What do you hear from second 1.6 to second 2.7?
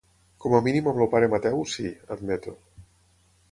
sí —admeto—.